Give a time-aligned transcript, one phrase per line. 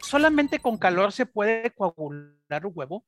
[0.00, 3.04] ¿Solamente con calor se puede coagular un huevo?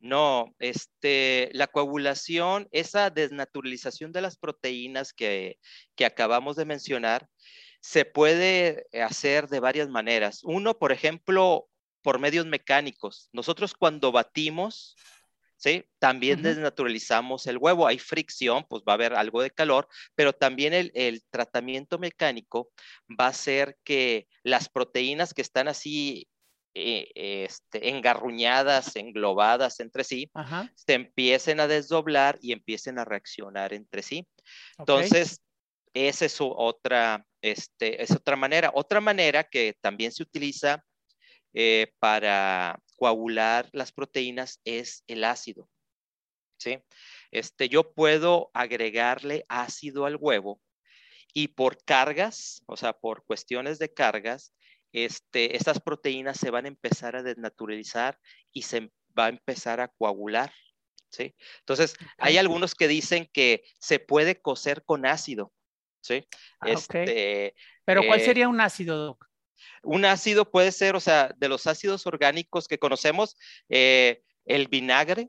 [0.00, 5.58] No, este, la coagulación, esa desnaturalización de las proteínas que,
[5.96, 7.28] que acabamos de mencionar,
[7.80, 10.40] se puede hacer de varias maneras.
[10.44, 11.68] Uno, por ejemplo,
[12.02, 13.28] por medios mecánicos.
[13.32, 14.96] Nosotros cuando batimos
[15.58, 15.84] ¿sí?
[15.98, 20.72] También desnaturalizamos el huevo, hay fricción, pues va a haber algo de calor, pero también
[20.72, 22.70] el, tratamiento mecánico
[23.08, 26.28] va a hacer que las proteínas que están así
[26.74, 30.30] eh, este, engarruñadas, englobadas entre sí,
[30.74, 34.26] se empiecen a desdoblar y empiecen a reaccionar entre sí.
[34.78, 35.42] Entonces,
[35.92, 38.70] esa es otra, este, es otra manera.
[38.74, 40.84] Otra manera que también se utiliza
[41.52, 45.68] eh, para coagular las proteínas es el ácido.
[46.58, 46.82] ¿sí?
[47.30, 50.60] Este, yo puedo agregarle ácido al huevo
[51.32, 54.52] y por cargas, o sea, por cuestiones de cargas,
[54.92, 58.18] este, estas proteínas se van a empezar a desnaturalizar
[58.52, 60.52] y se va a empezar a coagular.
[61.10, 61.34] ¿sí?
[61.60, 65.52] Entonces, hay algunos que dicen que se puede cocer con ácido.
[66.00, 66.26] ¿sí?
[66.60, 67.54] Ah, este,
[67.84, 69.27] Pero, ¿cuál eh, sería un ácido, Doc?
[69.82, 73.36] Un ácido puede ser, o sea, de los ácidos orgánicos que conocemos,
[73.68, 75.28] eh, el vinagre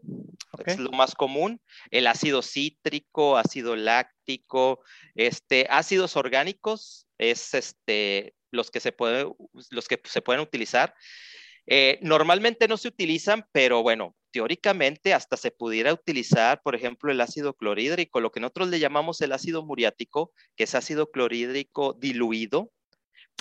[0.65, 4.81] es lo más común, el ácido cítrico, ácido láctico,
[5.15, 8.95] este, ácidos orgánicos es este, los, que se
[9.71, 10.95] los que se pueden utilizar.
[11.67, 17.21] Eh, normalmente no se utilizan, pero bueno, teóricamente hasta se pudiera utilizar, por ejemplo, el
[17.21, 22.71] ácido clorhídrico, lo que nosotros le llamamos el ácido muriático, que es ácido clorhídrico diluido,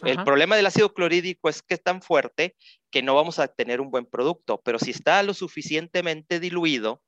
[0.04, 2.56] el problema del ácido clorhídrico es que es tan fuerte
[2.90, 7.02] que no vamos a tener un buen producto, pero si está lo suficientemente diluido,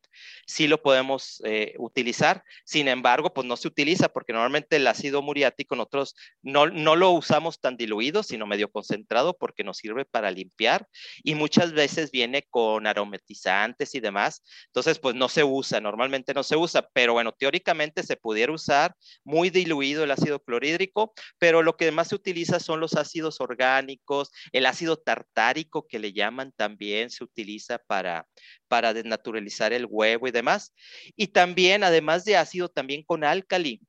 [0.46, 2.42] sí lo podemos eh, utilizar.
[2.64, 7.10] Sin embargo, pues no se utiliza porque normalmente el ácido muriático nosotros no, no lo
[7.10, 10.86] usamos tan diluido, sino medio concentrado porque nos sirve para limpiar
[11.22, 14.42] y muchas veces viene con aromatizantes y demás.
[14.66, 18.94] Entonces, pues no se usa, normalmente no se usa, pero bueno, teóricamente se pudiera usar
[19.24, 24.30] muy diluido el ácido clorhídrico, pero lo que más se utiliza son los ácidos orgánicos,
[24.52, 28.26] el ácido tartárico que le llaman también se utiliza para,
[28.68, 30.74] para desnaturalizar el huevo y demás.
[31.16, 33.80] Y también, además de ácido, también con álcali.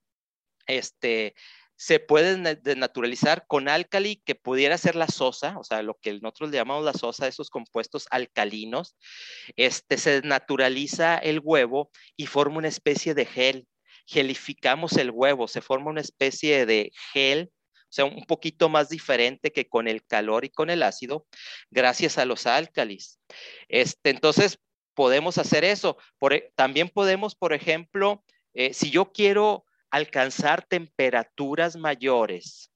[0.68, 1.34] Este,
[1.76, 6.52] se puede desnaturalizar con álcali que pudiera ser la sosa, o sea, lo que nosotros
[6.52, 8.96] le llamamos la sosa, esos compuestos alcalinos,
[9.56, 13.68] este, se desnaturaliza el huevo y forma una especie de gel.
[14.06, 17.52] Gelificamos el huevo, se forma una especie de gel
[17.92, 21.28] o sea, un poquito más diferente que con el calor y con el ácido,
[21.72, 23.20] gracias a los álcalis.
[23.68, 24.60] Este, entonces,
[25.02, 25.98] podemos hacer eso.
[26.30, 28.24] E, también podemos, por ejemplo,
[28.54, 32.72] eh, si yo quiero alcanzar temperaturas mayores,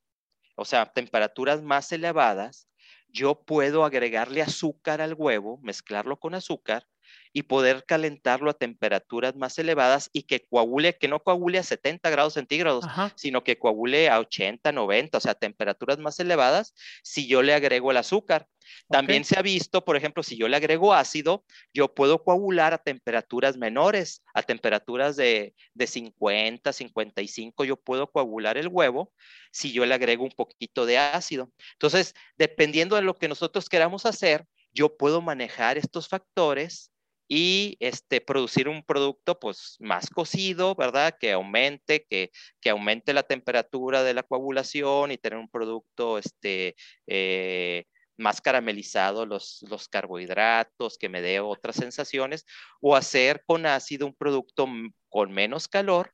[0.56, 2.68] o sea, temperaturas más elevadas,
[3.09, 6.88] yo puedo agregarle azúcar al huevo, mezclarlo con azúcar
[7.35, 12.09] y poder calentarlo a temperaturas más elevadas y que coagule, que no coagule a 70
[12.09, 12.85] grados centígrados,
[13.16, 16.73] sino que coagule a 80, 90, o sea, temperaturas más elevadas
[17.03, 18.47] si yo le agrego el azúcar.
[18.90, 22.78] También se ha visto, por ejemplo, si yo le agrego ácido, yo puedo coagular a
[22.78, 29.12] temperaturas menores, a temperaturas de, de 50, 55, yo puedo coagular el huevo
[29.52, 31.52] si yo le agrego un poquito de ácido.
[31.73, 36.91] Entonces, dependiendo de lo que nosotros queramos hacer, yo puedo manejar estos factores
[37.28, 41.16] y este, producir un producto pues más cocido, ¿verdad?
[41.19, 42.31] Que aumente, que,
[42.62, 46.76] que aumente la temperatura de la coagulación y tener un producto este,
[47.08, 47.85] eh,
[48.17, 52.46] más caramelizado los, los carbohidratos, que me dé otras sensaciones,
[52.79, 54.67] o hacer con ácido un producto
[55.09, 56.11] con menos calor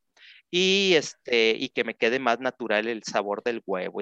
[0.50, 4.01] y, este, y que me quede más natural el sabor del huevo.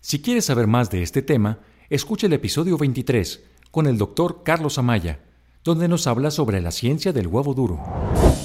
[0.00, 1.60] Si quieres saber más de este tema,
[1.90, 5.27] escucha el episodio 23 con el doctor Carlos Amaya
[5.68, 7.78] donde nos habla sobre la ciencia del huevo duro.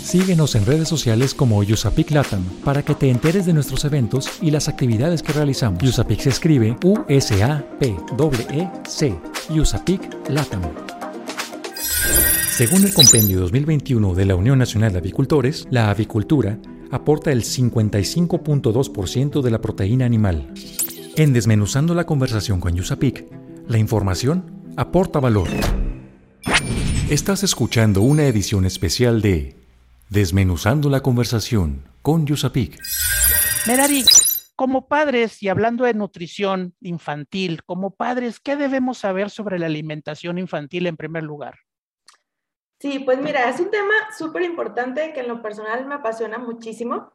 [0.04, 4.52] Síguenos en redes sociales como Yusapic Latam para que te enteres de nuestros eventos y
[4.52, 5.82] las actividades que realizamos.
[5.82, 7.16] Yusapic se escribe U-S-A-P-E-C,
[9.54, 10.62] Yusapic Latam.
[12.50, 16.60] Según el Compendio 2021 de la Unión Nacional de Avicultores, la avicultura
[16.92, 20.54] aporta el 55.2% de la proteína animal.
[21.16, 23.26] En Desmenuzando la conversación con Yusapik,
[23.70, 25.48] la información aporta valor.
[27.10, 29.58] Estás escuchando una edición especial de
[30.10, 32.80] Desmenuzando la conversación con Yusapik.
[33.68, 34.06] Merari,
[34.56, 40.38] como padres y hablando de nutrición infantil, como padres, ¿qué debemos saber sobre la alimentación
[40.38, 41.60] infantil en primer lugar?
[42.80, 47.12] Sí, pues mira, es un tema súper importante que en lo personal me apasiona muchísimo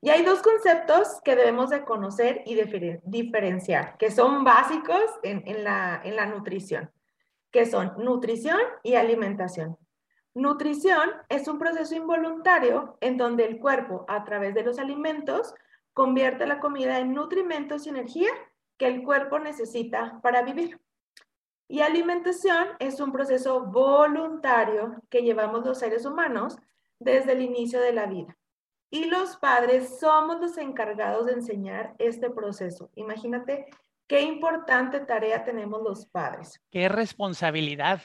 [0.00, 2.54] y hay dos conceptos que debemos de conocer y
[3.04, 6.92] diferenciar, que son básicos en, la, en la nutrición,
[7.52, 9.78] que son nutrición y alimentación.
[10.34, 15.54] Nutrición es un proceso involuntario en donde el cuerpo, a través de los alimentos,
[15.92, 18.30] convierte la comida en nutrimentos y energía
[18.78, 20.80] que el cuerpo necesita para vivir.
[21.68, 26.56] Y alimentación es un proceso voluntario que llevamos los seres humanos
[26.98, 28.36] desde el inicio de la vida.
[28.90, 32.90] Y los padres somos los encargados de enseñar este proceso.
[32.94, 33.66] Imagínate
[34.12, 36.60] qué importante tarea tenemos los padres.
[36.70, 38.02] Qué responsabilidad.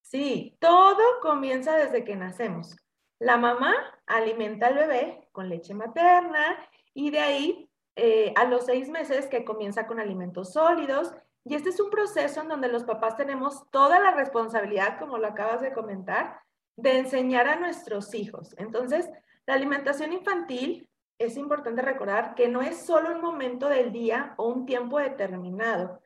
[0.00, 2.76] Sí, todo comienza desde que nacemos.
[3.18, 3.74] La mamá
[4.06, 6.56] alimenta al bebé con leche materna
[6.94, 11.12] y de ahí eh, a los seis meses que comienza con alimentos sólidos.
[11.44, 15.26] Y este es un proceso en donde los papás tenemos toda la responsabilidad, como lo
[15.26, 16.42] acabas de comentar,
[16.76, 18.54] de enseñar a nuestros hijos.
[18.56, 19.10] Entonces,
[19.46, 20.88] la alimentación infantil
[21.18, 26.00] es importante recordar que no es solo un momento del día o un tiempo determinado.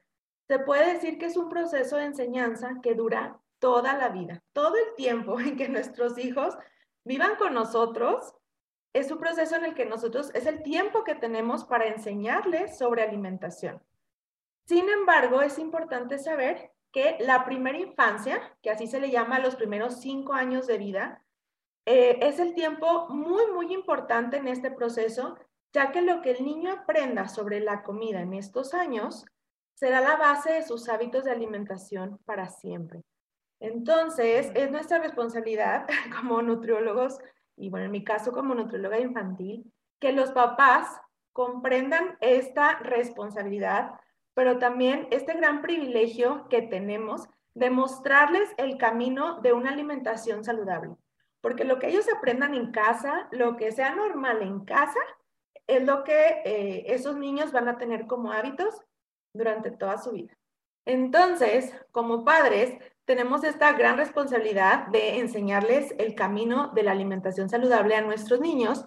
[0.47, 4.77] Se puede decir que es un proceso de enseñanza que dura toda la vida, todo
[4.77, 6.57] el tiempo en que nuestros hijos
[7.05, 8.35] vivan con nosotros.
[8.93, 13.03] Es un proceso en el que nosotros, es el tiempo que tenemos para enseñarles sobre
[13.03, 13.83] alimentación.
[14.67, 19.57] Sin embargo, es importante saber que la primera infancia, que así se le llama los
[19.57, 21.25] primeros cinco años de vida,
[21.91, 25.39] eh, es el tiempo muy, muy importante en este proceso,
[25.73, 29.25] ya que lo que el niño aprenda sobre la comida en estos años
[29.73, 33.05] será la base de sus hábitos de alimentación para siempre.
[33.59, 35.87] Entonces, es nuestra responsabilidad
[36.21, 37.21] como nutriólogos,
[37.57, 41.01] y bueno, en mi caso como nutrióloga infantil, que los papás
[41.33, 43.93] comprendan esta responsabilidad,
[44.35, 50.99] pero también este gran privilegio que tenemos de mostrarles el camino de una alimentación saludable
[51.41, 55.01] porque lo que ellos aprendan en casa, lo que sea normal en casa,
[55.67, 58.83] es lo que eh, esos niños van a tener como hábitos
[59.35, 60.37] durante toda su vida.
[60.87, 67.95] Entonces, como padres, tenemos esta gran responsabilidad de enseñarles el camino de la alimentación saludable
[67.95, 68.87] a nuestros niños.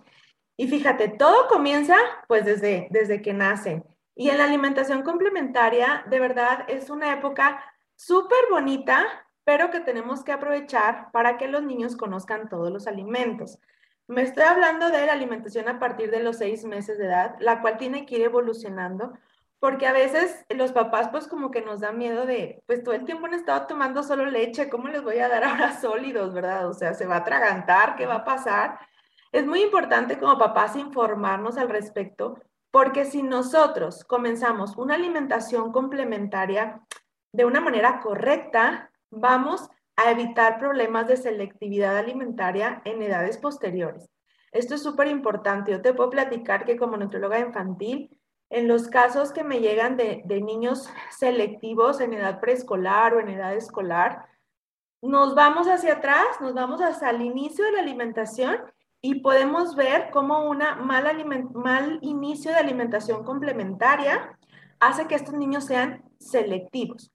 [0.58, 1.96] Y fíjate, todo comienza
[2.28, 3.86] pues desde, desde que nacen.
[4.16, 7.64] Y en la alimentación complementaria, de verdad, es una época
[7.96, 9.06] súper bonita
[9.44, 13.60] pero que tenemos que aprovechar para que los niños conozcan todos los alimentos.
[14.08, 17.62] Me estoy hablando de la alimentación a partir de los seis meses de edad, la
[17.62, 19.14] cual tiene que ir evolucionando,
[19.60, 23.06] porque a veces los papás pues como que nos da miedo de, pues todo el
[23.06, 26.68] tiempo han estado tomando solo leche, ¿cómo les voy a dar ahora sólidos, verdad?
[26.68, 28.80] O sea, se va a atragantar, ¿qué va a pasar?
[29.32, 32.40] Es muy importante como papás informarnos al respecto,
[32.70, 36.82] porque si nosotros comenzamos una alimentación complementaria
[37.32, 44.10] de una manera correcta, vamos a evitar problemas de selectividad alimentaria en edades posteriores.
[44.52, 45.72] Esto es súper importante.
[45.72, 48.18] Yo te puedo platicar que como nutrióloga infantil,
[48.50, 53.54] en los casos que me llegan de, niños selectivos en edad preescolar o en edad
[53.56, 54.26] escolar,
[55.02, 58.58] nos vamos hacia atrás, nos vamos hasta el inicio de la alimentación
[59.02, 64.38] y podemos ver cómo un mal, mal inicio de alimentación complementaria
[64.80, 67.12] hace que estos niños sean selectivos.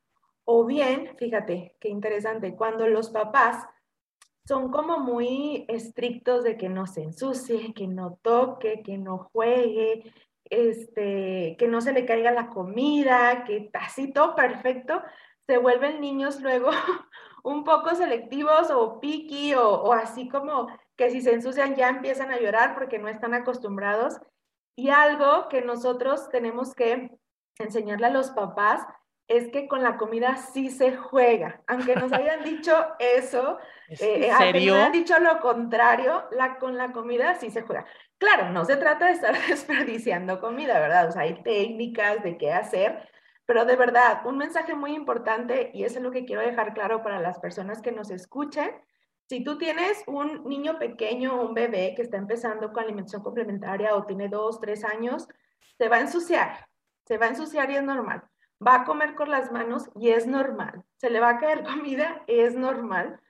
[0.48, 3.66] O bien, fíjate, qué interesante, cuando los papás
[4.46, 10.12] son como muy estrictos de que no se ensucie, que no toque, que no juegue,
[10.44, 15.02] este, que no se le caiga la comida, que así todo perfecto,
[15.48, 16.70] se vuelven niños luego
[17.42, 22.30] un poco selectivos o piqui o, o así como que si se ensucian ya empiezan
[22.30, 24.20] a llorar porque no están acostumbrados.
[24.76, 27.18] Y algo que nosotros tenemos que
[27.58, 28.86] enseñarle a los papás
[29.28, 31.60] es que con la comida sí se juega.
[31.66, 36.92] Aunque nos hayan dicho eso, eh, aunque nos hayan dicho lo contrario, la, con la
[36.92, 37.84] comida sí se juega.
[38.18, 41.08] Claro, no se trata de estar desperdiciando comida, ¿verdad?
[41.08, 43.08] O sea, hay técnicas de qué hacer,
[43.46, 47.02] pero de verdad, un mensaje muy importante, y eso es lo que quiero dejar claro
[47.02, 48.70] para las personas que nos escuchen.
[49.28, 54.06] Si tú tienes un niño pequeño, un bebé que está empezando con alimentación complementaria o
[54.06, 55.28] tiene dos, tres años,
[55.78, 56.68] se va a ensuciar,
[57.04, 58.22] se va a ensuciar y es normal
[58.64, 60.84] va a comer con las manos y es normal.
[60.96, 63.20] Se le va a caer comida, es normal.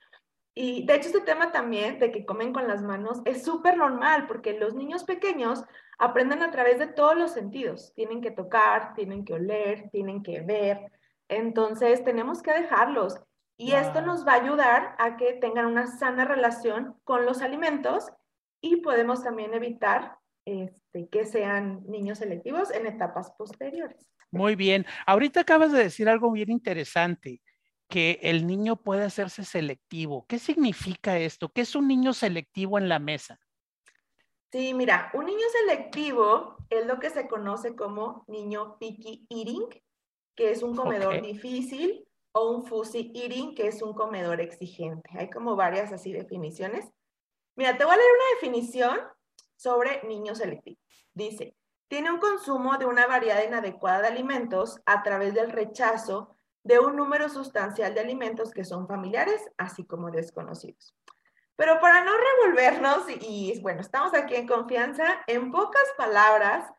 [0.53, 4.25] Y de hecho este tema también de que comen con las manos es súper normal
[4.27, 5.63] porque los niños pequeños
[5.99, 7.93] aprenden a través de todos los sentidos.
[7.95, 10.91] Tienen que tocar, tienen que oler, tienen que ver.
[11.27, 13.19] Entonces tenemos que dejarlos.
[13.55, 18.11] Y esto nos va a ayudar a que tengan una sana relación con los alimentos
[18.61, 24.07] y podemos también evitar este, que sean niños selectivos en etapas posteriores.
[24.31, 24.85] Muy bien.
[25.05, 27.41] Ahorita acabas de decir algo bien interesante,
[27.89, 30.25] que el niño puede hacerse selectivo.
[30.27, 31.49] ¿Qué significa esto?
[31.49, 33.39] ¿Qué es un niño selectivo en la mesa?
[34.51, 39.67] Sí, mira, un niño selectivo es lo que se conoce como niño picky eating,
[40.35, 45.09] que es un comedor difícil, o un fussy eating, que es un comedor exigente.
[45.17, 46.85] Hay como varias así definiciones.
[47.55, 48.99] Mira, te voy a leer una definición
[49.55, 50.79] sobre niño selectivo.
[51.13, 51.55] Dice,
[51.87, 56.97] tiene un consumo de una variedad inadecuada de alimentos a través del rechazo de un
[56.97, 60.93] número sustancial de alimentos que son familiares, así como desconocidos.
[61.55, 66.69] Pero para no revolvernos, y, bueno, estamos aquí en confianza, en pocas palabras,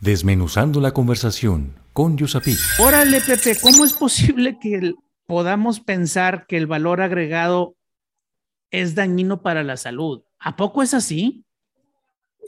[0.00, 2.56] Desmenuzando la conversación con USAPIC.
[2.78, 4.94] Órale, Pepe, ¿cómo es posible que
[5.26, 7.74] podamos pensar que el valor agregado
[8.70, 10.22] es dañino para la salud.
[10.38, 11.44] ¿A poco es así?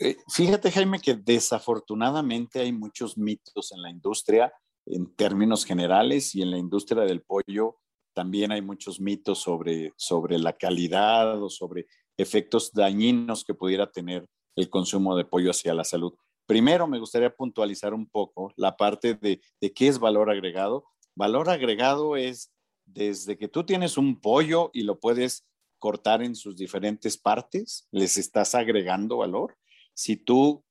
[0.01, 4.53] Eh, fíjate, Jaime, que desafortunadamente hay muchos mitos en la industria
[4.87, 7.77] en términos generales y en la industria del pollo
[8.13, 11.87] también hay muchos mitos sobre, sobre la calidad o sobre
[12.17, 16.15] efectos dañinos que pudiera tener el consumo de pollo hacia la salud.
[16.47, 20.85] Primero, me gustaría puntualizar un poco la parte de, de qué es valor agregado.
[21.15, 22.53] Valor agregado es
[22.85, 25.47] desde que tú tienes un pollo y lo puedes
[25.81, 29.57] cortar en sus diferentes partes, les estás agregando valor.
[29.95, 30.65] Si tú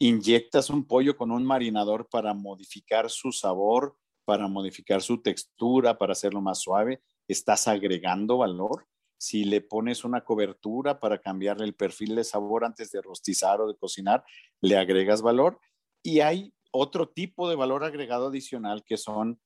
[0.00, 6.12] inyectas un pollo con un marinador para modificar su sabor, para modificar su textura, para
[6.12, 8.86] hacerlo más suave, estás agregando valor.
[9.18, 13.68] Si le pones una cobertura para cambiarle el perfil de sabor antes de rostizar o
[13.68, 14.24] de cocinar,
[14.60, 15.60] le agregas valor.
[16.02, 19.40] Y hay otro tipo de valor agregado adicional que son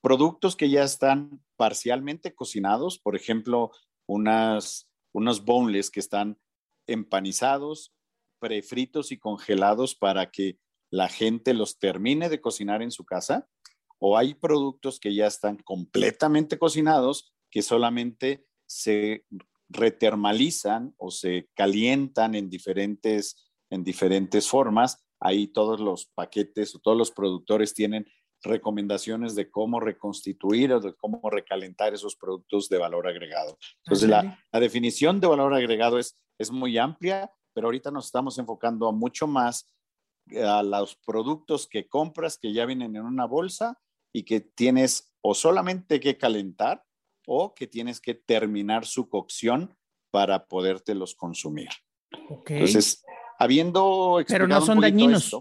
[0.00, 3.70] productos que ya están parcialmente cocinados, por ejemplo,
[4.06, 6.38] unas, unos boneless que están
[6.86, 7.94] empanizados,
[8.40, 10.58] prefritos y congelados para que
[10.90, 13.48] la gente los termine de cocinar en su casa,
[13.98, 19.24] o hay productos que ya están completamente cocinados que solamente se
[19.68, 25.04] retermalizan o se calientan en diferentes, en diferentes formas.
[25.20, 28.06] Ahí todos los paquetes o todos los productores tienen
[28.42, 33.56] recomendaciones de cómo reconstituir o de cómo recalentar esos productos de valor agregado.
[33.84, 38.90] Entonces, la, definición de valor agregado es, es muy amplia, pero ahorita nos estamos enfocando
[38.92, 39.70] mucho más
[40.44, 43.78] a los productos que compras que ya vienen en una bolsa
[44.12, 46.84] y que tienes o solamente que calentar
[47.26, 49.76] o que tienes que terminar su cocción
[50.10, 51.68] para podértelos consumir.
[52.46, 53.04] Entonces,
[53.38, 55.36] habiendo Pero no son dañinos.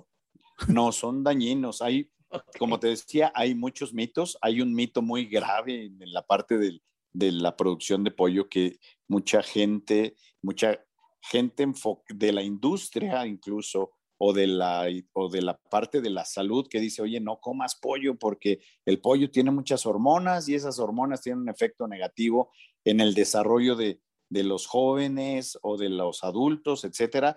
[0.68, 1.82] no son dañinos.
[1.82, 2.12] Hay
[2.60, 4.38] como te decía, hay muchos mitos.
[4.42, 9.42] Hay un mito muy grave en la parte de la producción de pollo que mucha
[9.44, 10.80] gente, mucha
[11.22, 11.66] gente
[12.10, 13.92] de la industria incluso,
[14.24, 17.76] o de, la, o de la parte de la salud que dice, oye, no comas
[17.82, 22.52] pollo porque el pollo tiene muchas hormonas y esas hormonas tienen un efecto negativo
[22.86, 27.36] en el desarrollo de, de los jóvenes o de los adultos, etcétera.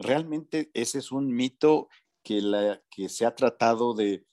[0.00, 1.88] Realmente ese es un mito
[2.24, 4.26] que, la, que se ha tratado de,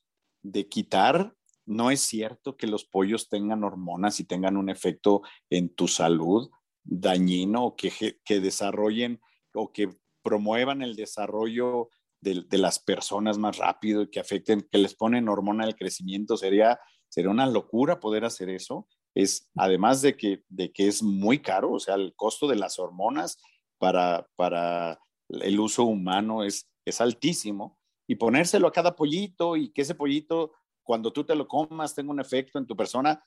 [0.43, 5.73] de quitar no es cierto que los pollos tengan hormonas y tengan un efecto en
[5.73, 6.49] tu salud
[6.83, 9.21] dañino que, que desarrollen
[9.53, 9.89] o que
[10.23, 11.89] promuevan el desarrollo
[12.21, 16.37] de, las personas más rápido y que afecten, que les ponen hormona del crecimiento.
[16.37, 16.79] Sería,
[17.09, 18.87] sería una locura poder hacer eso.
[19.15, 22.79] Es, además de que, de que es muy caro, o sea, el costo de las
[22.79, 23.37] hormonas
[23.79, 27.79] para, para el uso humano es, es altísimo.
[28.11, 30.51] Y ponérselo a cada pollito y que ese pollito,
[30.83, 33.23] cuando tú te lo comas, tenga un efecto en tu persona,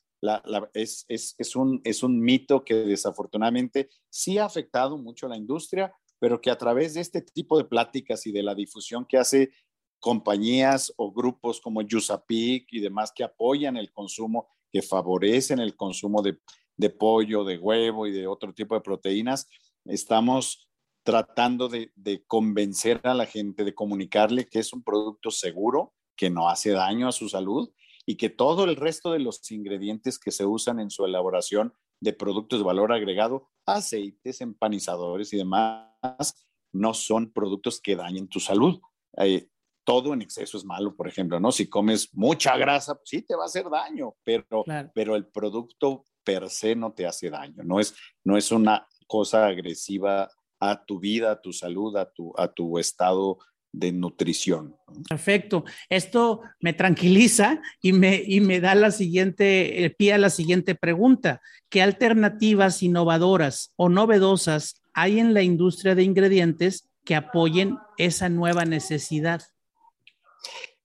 [0.74, 5.38] es, es, es, un, es un mito que desafortunadamente sí ha afectado mucho a la
[5.38, 9.16] industria, pero que a través de este tipo de pláticas y de la difusión que
[9.16, 9.54] hace
[10.00, 16.20] compañías o grupos como Yusapic y demás que apoyan el consumo, que favorecen el consumo
[16.20, 16.40] de,
[16.76, 19.48] de pollo, de huevo y de otro tipo de proteínas,
[19.86, 20.68] estamos
[21.04, 26.30] tratando de, de, convencer a la gente, de comunicarle que es un producto seguro, que
[26.30, 27.70] no hace daño a su salud
[28.06, 32.12] y que todo el resto de los ingredientes que se usan en su elaboración de
[32.12, 38.80] productos de valor agregado, aceites, empanizadores y demás, no son productos que dañen tu salud.
[39.18, 39.48] Eh,
[39.84, 41.52] todo en exceso es malo, por ejemplo, ¿no?
[41.52, 46.04] Si comes mucha grasa, pues sí te va a hacer daño, pero, pero el producto
[46.22, 47.94] per se no te hace daño, no es,
[48.24, 50.30] no es una cosa agresiva
[50.70, 53.38] a tu vida, a tu salud, a tu, a tu estado
[53.74, 54.76] de nutrición.
[55.08, 55.64] Perfecto.
[55.88, 60.74] Esto me tranquiliza y me, y me da la siguiente, el pie a la siguiente
[60.74, 61.40] pregunta.
[61.68, 68.64] ¿Qué alternativas innovadoras o novedosas hay en la industria de ingredientes que apoyen esa nueva
[68.64, 69.42] necesidad?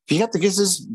[0.08, 0.88] Fíjate que esa es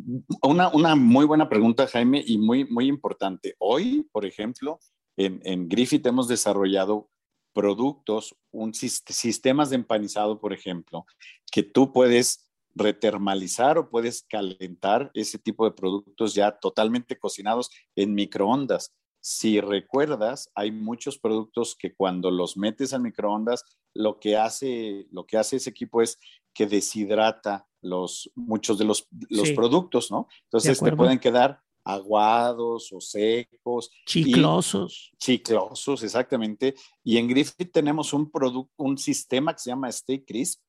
[0.43, 3.55] una, una muy buena pregunta, Jaime, y muy, muy importante.
[3.61, 4.81] Hoy, por ejemplo,
[5.17, 7.09] en, en Griffith hemos desarrollado
[7.54, 11.06] productos, un, sistemas de empanizado, por ejemplo,
[11.50, 18.14] que tú puedes retermalizar o puedes calentar ese tipo de productos ya totalmente cocinados en
[18.14, 18.92] microondas.
[19.20, 25.25] Si recuerdas, hay muchos productos que cuando los metes al microondas, lo que hace, lo
[25.25, 26.18] que hace ese equipo es
[26.52, 30.29] que deshidrata los, muchos de los, los productos, ¿no?
[30.44, 33.90] Entonces te pueden quedar aguados o secos.
[34.07, 35.12] Chiclosos.
[35.18, 36.75] chiclosos, exactamente.
[37.03, 38.31] Y en Griffith tenemos un,
[38.77, 40.61] un sistema que se llama Stay Crisp,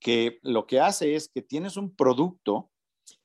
[0.00, 2.70] que lo que hace es que tienes un producto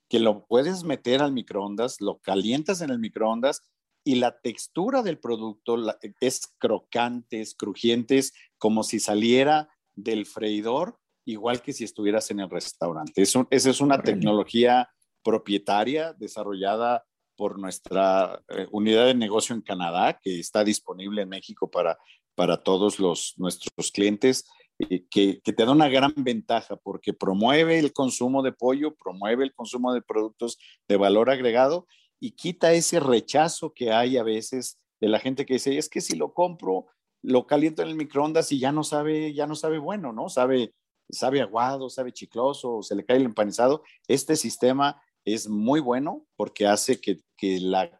[0.07, 3.61] que lo puedes meter al microondas, lo calientas en el microondas
[4.03, 5.77] y la textura del producto
[6.19, 12.39] es crocante, es crujiente, es como si saliera del freidor, igual que si estuvieras en
[12.39, 13.21] el restaurante.
[13.21, 14.89] esa es una tecnología
[15.23, 17.05] propietaria desarrollada
[17.39, 21.97] por nuestra eh, unidad de negocio en Canadá, que está disponible en México para,
[22.35, 24.45] para todos los, nuestros clientes,
[24.77, 29.53] que, que, te da una gran ventaja porque promueve el consumo de pollo, promueve el
[29.53, 30.57] consumo de productos
[30.89, 31.87] de valor agregado
[32.19, 36.01] y quita ese rechazo que hay a veces de la gente que dice, es que
[36.01, 36.87] si lo compro,
[37.21, 40.27] lo caliento en el microondas y ya no sabe, ya no sabe bueno, ¿no?
[40.27, 40.73] Sabe,
[41.09, 43.83] sabe aguado, sabe chicloso, se le cae el empanizado.
[44.09, 47.91] Este sistema es muy bueno porque hace que, la,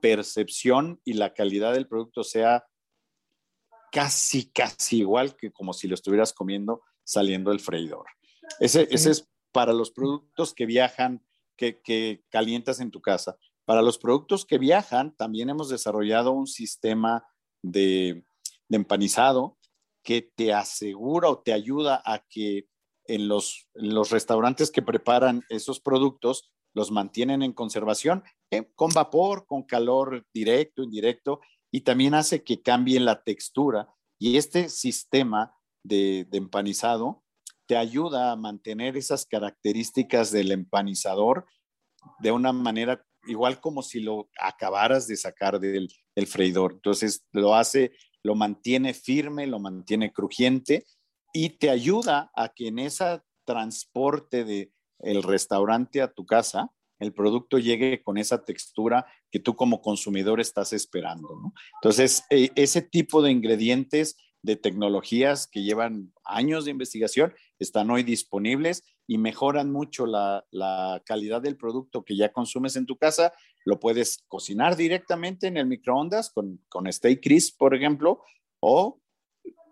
[0.00, 2.66] percepción y la calidad del producto sea
[3.92, 8.06] casi, casi igual que como si lo estuvieras comiendo saliendo del freidor.
[8.60, 11.24] Ese, es para los productos que viajan,
[11.56, 13.38] que, calientas en tu casa.
[13.64, 17.24] Para los productos que viajan, también hemos desarrollado un sistema
[17.62, 18.24] de,
[18.68, 19.58] de empanizado
[20.02, 22.66] que te asegura o te ayuda a que
[23.08, 29.46] en los, los restaurantes que preparan esos productos los mantienen en conservación eh, con vapor,
[29.46, 31.40] con calor directo, indirecto,
[31.72, 33.88] y también hace que cambie la textura.
[34.18, 37.24] Y este sistema de, empanizado
[37.66, 41.46] te ayuda a mantener esas características del empanizador
[42.20, 46.74] de una manera igual como si lo acabaras de sacar del, del, freidor.
[46.74, 47.92] Entonces lo hace,
[48.22, 50.86] lo mantiene firme, lo mantiene crujiente
[51.32, 57.12] y te ayuda a que en ese transporte de el restaurante a tu casa, el
[57.12, 61.28] producto llegue con esa textura que tú como consumidor estás esperando.
[61.80, 68.02] Entonces, e, ese tipo de ingredientes, de tecnologías que llevan años de investigación, están hoy
[68.02, 70.44] disponibles y mejoran mucho la,
[71.06, 73.32] calidad del producto que ya consumes en tu casa.
[73.64, 78.22] Lo puedes cocinar directamente en el microondas con, con Stay Crisp, por ejemplo,
[78.60, 79.00] o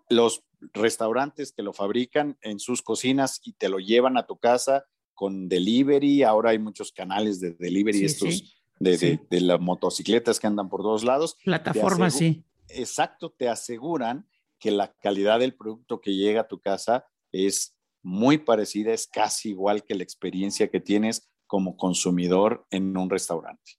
[0.09, 0.43] los
[0.73, 5.49] restaurantes que lo fabrican en sus cocinas y te lo llevan a tu casa con
[5.49, 6.23] delivery.
[6.23, 11.03] Ahora hay muchos canales de delivery, estos De, de, las motocicletas que andan por todos
[11.03, 11.37] lados.
[11.43, 12.43] Plataformas, sí.
[12.69, 14.27] Exacto, te aseguran
[14.59, 19.49] que la calidad del producto que llega a tu casa es muy parecida, es casi
[19.49, 23.73] igual que la experiencia que tienes como consumidor en un restaurante.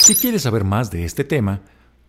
[0.00, 1.62] Si quieres saber más de este tema,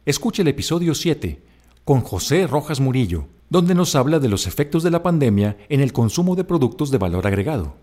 [0.06, 1.55] escuche el episodio 7
[1.86, 5.94] con José Rojas Murillo, donde nos habla de los efectos de la pandemia en el
[5.94, 7.78] consumo de productos de valor agregado.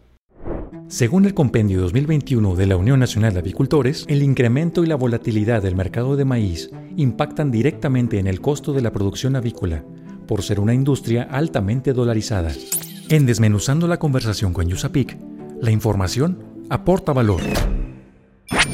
[0.88, 5.62] Según el Compendio 2021 de la Unión Nacional de Avicultores, el incremento y la volatilidad
[5.62, 9.84] del mercado de maíz impactan directamente en el costo de la producción avícola,
[10.26, 12.52] por ser una industria altamente dolarizada.
[13.08, 15.16] En Desmenuzando la conversación con Yusapic,
[15.60, 17.40] la información aporta valor.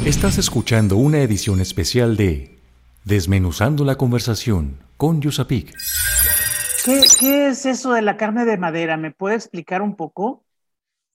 [0.07, 2.59] Estás escuchando una edición especial de
[3.05, 5.75] Desmenuzando la conversación con Yusapic.
[6.85, 8.97] ¿Qué, ¿Qué es eso de la carne de madera?
[8.97, 10.45] ¿Me puede explicar un poco?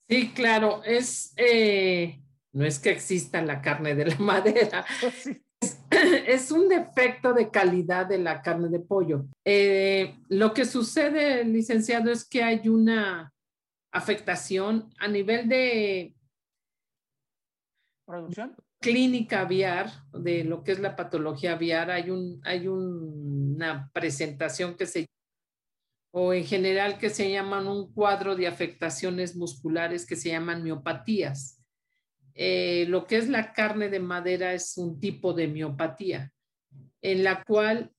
[0.08, 2.20] Sí, claro, es, eh,
[2.52, 4.84] no es que exista la carne de la madera,
[6.26, 9.26] es, un defecto de calidad de la carne de pollo.
[9.44, 13.32] Eh, lo que sucede, licenciado, es que hay una
[13.92, 16.14] afectación a nivel de
[18.06, 24.76] producción clínica aviar, de lo que es la patología aviar, hay, un, hay una presentación
[24.76, 25.06] que se
[26.12, 31.60] o en general que se llaman un cuadro de afectaciones musculares que se llaman miopatías.
[32.34, 36.30] Eh, lo que es la carne de madera es un tipo de miopatía
[37.00, 37.90] en la cual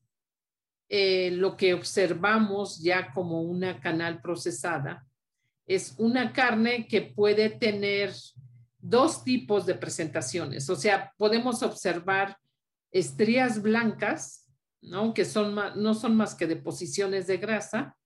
[0.88, 5.06] eh, lo que observamos ya como una canal procesada
[5.66, 8.14] es una carne que puede tener
[8.90, 10.70] dos tipos de presentaciones.
[10.70, 12.38] O sea, podemos observar
[12.92, 14.48] estrías blancas,
[14.82, 15.14] ¿no?
[15.14, 17.98] que son, no son más que deposiciones de grasa,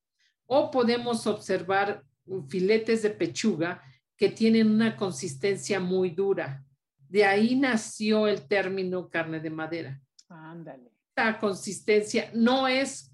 [0.45, 2.03] o podemos observar
[2.47, 3.83] filetes de pechuga
[4.15, 6.65] que tienen una consistencia muy dura.
[7.07, 10.01] De ahí nació el término carne de madera.
[10.29, 10.91] Ándale.
[11.09, 13.11] Esta consistencia no es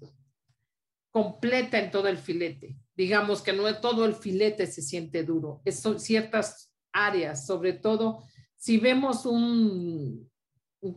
[1.10, 2.78] completa en todo el filete.
[2.94, 5.62] Digamos que no todo el filete se siente duro.
[5.70, 6.65] son ciertas
[6.96, 8.24] áreas, sobre todo
[8.56, 10.28] si vemos un,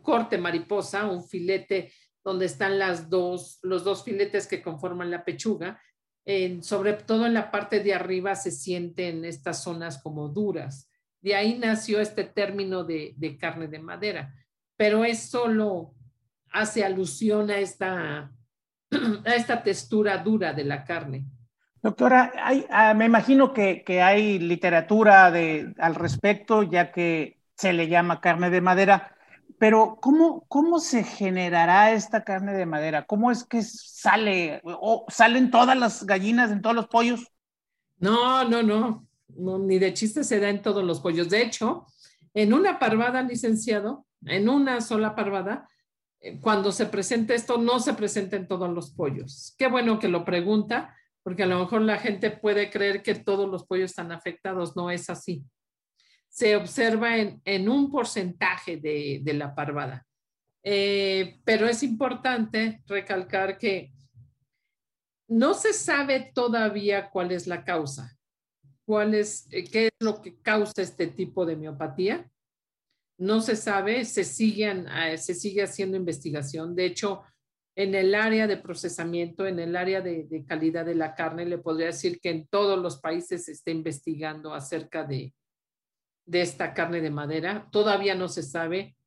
[0.02, 1.92] corte mariposa, un filete
[2.24, 5.82] donde están las dos, los dos filetes que conforman la pechuga,
[6.62, 10.90] sobre todo en la parte de arriba se sienten estas zonas como duras.
[11.22, 14.34] De ahí nació este término de, carne de madera,
[14.76, 15.96] pero es solo
[16.52, 18.32] hace alusión a esta,
[19.26, 21.26] a esta textura dura de la carne.
[21.82, 22.34] Doctora,
[22.70, 28.50] ah, me imagino que, hay literatura de, al respecto, ya que se le llama carne
[28.50, 29.16] de madera.
[29.58, 33.06] Pero ¿cómo, ¿cómo se generará esta carne de madera?
[33.06, 34.62] ¿Cómo es que sale?
[34.64, 37.28] ¿O salen todas las gallinas en todos los pollos?
[37.98, 39.08] No, no, no,
[39.60, 41.30] ni de chiste se da en todos los pollos.
[41.30, 41.86] De hecho,
[42.34, 45.68] en una parvada, licenciado, en una sola parvada,
[46.22, 49.56] eh, cuando se presenta esto, no se presenta en todos los pollos.
[49.58, 53.50] Qué bueno que lo pregunta, porque a lo mejor la gente puede creer que todos
[53.50, 54.76] los pollos están afectados.
[54.76, 55.44] No es así
[56.30, 60.06] se observa en, un porcentaje de, la parvada.
[60.64, 63.92] Eh, pero es importante recalcar que
[65.28, 68.18] no se sabe todavía cuál es la causa,
[68.86, 72.30] cuál es, eh, qué es lo que causa este tipo de miopatía.
[73.18, 76.76] No se sabe, se, siguen, eh, se sigue haciendo investigación.
[76.76, 77.24] De hecho,
[77.80, 81.86] en el área de procesamiento, en el área de, calidad de la carne, le podría
[81.86, 85.34] decir que en todos los países se está investigando acerca de,
[86.26, 87.70] de esta carne de madera.
[87.72, 88.98] Todavía no se sabe.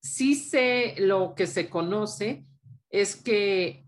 [0.00, 2.46] Sí sé lo que se conoce
[2.88, 3.84] es que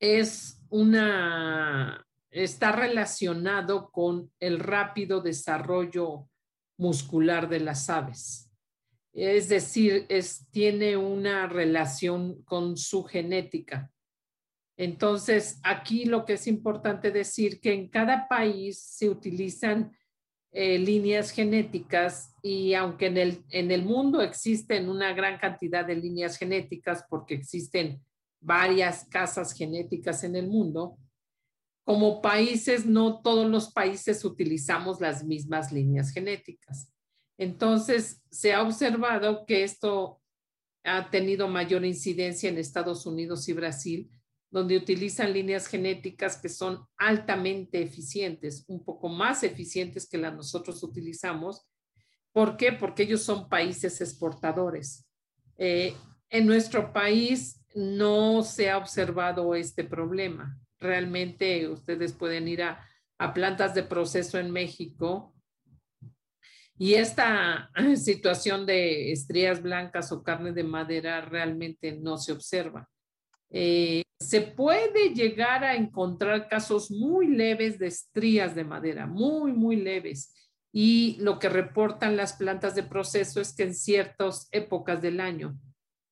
[0.00, 6.28] es una, está relacionado con el rápido desarrollo
[6.76, 8.47] muscular de las aves.
[9.20, 10.06] Es decir,
[10.52, 13.90] tiene una relación con su genética.
[14.76, 19.90] Entonces, aquí lo que es importante decir que en cada país se utilizan
[20.52, 23.06] eh, líneas genéticas y aunque
[23.50, 28.00] en el mundo existen una gran cantidad de líneas genéticas porque existen
[28.40, 30.96] varias casas genéticas en el mundo,
[31.82, 36.92] como países, no todos los países utilizamos las mismas líneas genéticas.
[37.38, 40.20] Entonces, se ha observado que esto
[40.84, 44.10] ha tenido mayor incidencia en Estados Unidos y Brasil,
[44.50, 50.82] donde utilizan líneas genéticas que son altamente eficientes, un poco más eficientes que las nosotros
[50.82, 51.66] utilizamos.
[52.32, 52.72] ¿Por qué?
[52.72, 55.06] Porque ellos son países exportadores.
[55.58, 55.94] Eh,
[56.30, 60.58] en nuestro país no se ha observado este problema.
[60.80, 62.84] Realmente ustedes pueden ir a,
[63.18, 65.34] a plantas de proceso en México
[66.78, 72.88] y esta situación de estrías blancas o carne de madera realmente no se observa.
[73.50, 79.76] Eh, se puede llegar a encontrar casos muy leves de estrías de madera, muy, muy
[79.76, 80.34] leves.
[80.70, 85.58] y lo que reportan las plantas de proceso es que en ciertas épocas del año,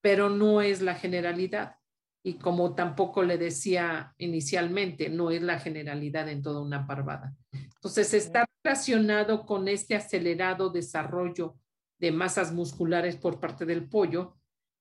[0.01, 1.77] pero no es la generalidad.
[2.25, 7.37] Y como tampoco le decía inicialmente, no es la generalidad en toda una parvada.
[7.77, 11.57] Entonces, está relacionado con este acelerado desarrollo
[11.99, 14.37] de masas musculares por parte del pollo,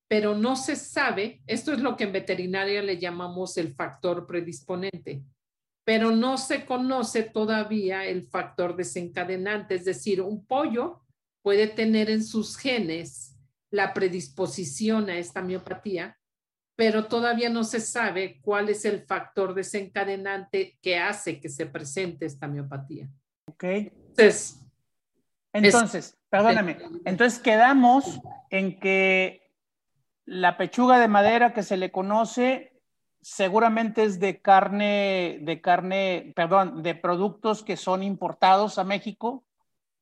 [0.07, 5.23] pero no se sabe, esto es lo que en veterinaria le llamamos el factor predisponente
[5.85, 11.01] pero no se conoce todavía el factor desencadenante, es decir, un pollo
[11.43, 13.37] puede tener en sus genes
[13.69, 16.17] la predisposición a esta miopatía,
[16.75, 22.25] pero todavía no se sabe cuál es el factor desencadenante que hace que se presente
[22.25, 23.07] esta miopatía.
[23.47, 23.63] Ok.
[23.63, 24.61] Entonces,
[25.53, 29.51] entonces perdóname, entonces quedamos en que
[30.25, 32.81] la pechuga de madera que se le conoce
[33.21, 39.45] seguramente es de carne, de carne, perdón, de productos que son importados a México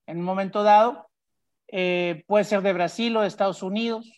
[0.08, 1.10] en un momento dado.
[1.68, 4.12] Eh, puede ser de Brasil o de Estados Unidos,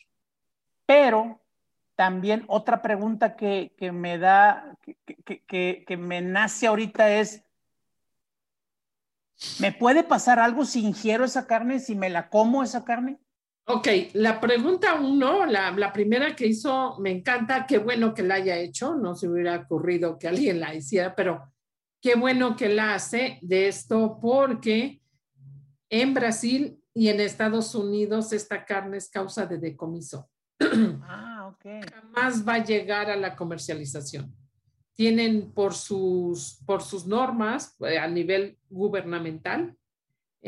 [0.85, 1.44] pero
[1.95, 4.77] también otra pregunta que, me da,
[5.47, 7.43] que, que, me nace ahorita es,
[9.59, 13.19] ¿me puede pasar algo si ingiero esa carne, si me la como esa carne?
[13.67, 18.35] Ok, la pregunta uno, la, la, primera que hizo, me encanta, qué bueno que la
[18.35, 21.51] haya hecho, no se hubiera ocurrido que alguien la hiciera, pero
[21.99, 25.01] qué bueno que la hace de esto porque
[25.89, 30.29] en Brasil y en Estados Unidos esta carne es causa de decomiso.
[31.07, 31.34] Ah,
[31.65, 31.91] ok.
[31.91, 34.35] Jamás va a llegar a la comercialización.
[34.93, 39.75] Tienen por sus, por sus normas eh, a nivel gubernamental,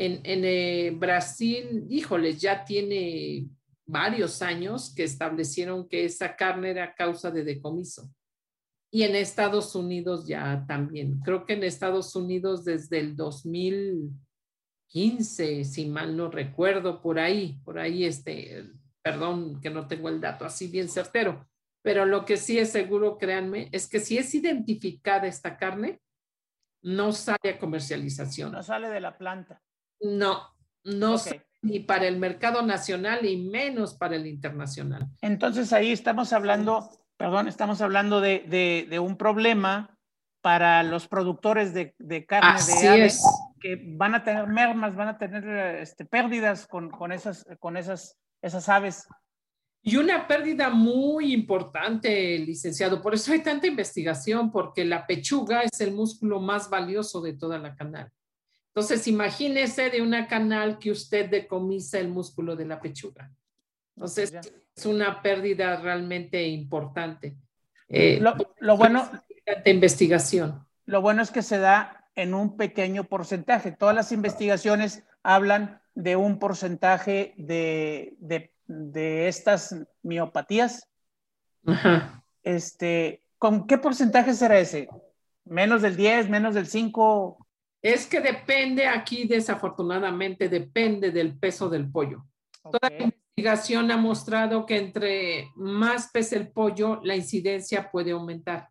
[0.00, 3.48] en, eh, Brasil, híjoles, ya tiene
[3.84, 8.08] varios años que establecieron que esa carne era causa de decomiso.
[8.92, 11.18] Y en Estados Unidos ya también.
[11.24, 17.80] Creo que en Estados Unidos desde el 2015, si mal no recuerdo, por ahí, por
[17.80, 18.70] ahí, este,
[19.08, 21.48] perdón que no tengo el dato así bien certero,
[21.80, 26.02] pero lo que sí es seguro, créanme, es que si es identificada esta carne,
[26.82, 28.52] no sale a comercialización.
[28.52, 29.62] No sale de la planta.
[30.00, 31.16] No, no
[31.62, 35.08] ni para el mercado nacional y menos para el internacional.
[35.22, 39.96] Entonces ahí estamos hablando, perdón, estamos hablando de, un problema
[40.42, 41.94] para los productores de,
[42.26, 43.22] carne de aves
[43.58, 48.68] que van a tener mermas, van a tener este, pérdidas con, esas, con esas, esas
[48.68, 49.06] aves.
[49.82, 53.00] Y una pérdida muy importante, licenciado.
[53.00, 57.58] Por eso hay tanta investigación, porque la pechuga es el músculo más valioso de toda
[57.58, 58.10] la canal.
[58.68, 63.32] Entonces, imagínese de una canal que usted decomisa el músculo de la pechuga.
[63.96, 64.32] Entonces,
[64.76, 67.36] es una pérdida realmente importante.
[67.88, 68.20] Eh,
[68.60, 69.10] lo, bueno
[69.64, 70.66] de investigación.
[70.84, 73.72] Lo bueno es que se da en un pequeño porcentaje.
[73.72, 80.88] Todas las investigaciones hablan de un porcentaje de, de, estas miopatías.
[82.42, 84.88] Este, ¿Con qué porcentaje será ese?
[85.44, 87.46] ¿Menos del 10, menos del 5?
[87.82, 92.24] Es que depende aquí, desafortunadamente, depende del peso del pollo.
[92.62, 98.68] Toda la investigación ha mostrado que entre más pesa el pollo, la incidencia puede aumentar.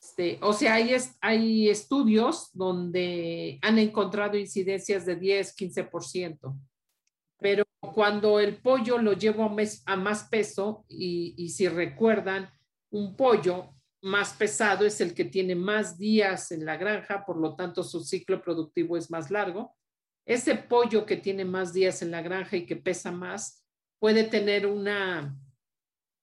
[0.00, 6.58] Este, o sea, hay, hay estudios donde han encontrado incidencias de 10, 15%.
[7.38, 12.50] Pero cuando el pollo lo llevo a, más peso, y, y si recuerdan,
[12.90, 17.54] un pollo más pesado es el que tiene más días en la granja, por lo
[17.54, 19.76] tanto su ciclo productivo es más largo.
[20.26, 23.66] Ese pollo que tiene más días en la granja y que pesa más
[23.98, 25.36] puede tener una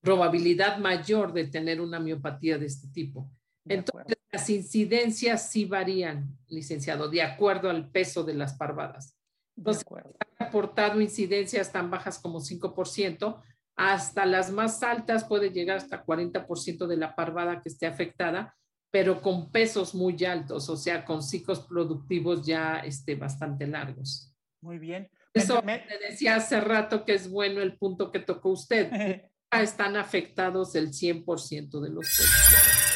[0.02, 3.30] probabilidad mayor de tener una miopatía de este tipo.
[3.70, 9.18] Entonces, las incidencias sí varían, licenciado, de acuerdo al peso de las parvadas.
[9.56, 13.42] Entonces, ha reportado incidencias tan bajas como 5%,
[13.76, 18.56] hasta las más altas puede llegar hasta 40% de la parvada que esté afectada,
[18.92, 24.34] pero con pesos muy altos, o sea, con ciclos productivos ya este, bastante largos.
[24.62, 25.10] Muy bien.
[25.34, 28.90] Eso me, decía hace rato que es bueno el punto que tocó usted.
[29.52, 32.87] Están afectados el 100% de los pollos.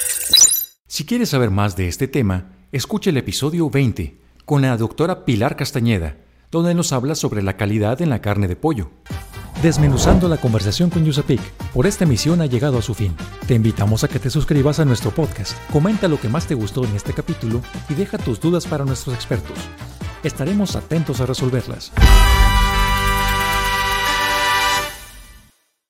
[0.92, 5.56] Si quieres saber más de este tema, escuche el episodio 20 con la doctora Pilar
[5.56, 6.18] Castañeda,
[6.52, 8.92] donde nos habla sobre la calidad en la carne de pollo.
[9.64, 11.40] Desmenuzando la conversación con Yusapik,
[11.74, 13.16] por esta emisión ha llegado a su fin.
[13.48, 16.84] Te invitamos a que te suscribas a nuestro podcast, comenta lo que más te gustó
[16.84, 19.60] en este capítulo y deja tus dudas para nuestros expertos.
[20.26, 21.94] Estaremos atentos a resolverlas.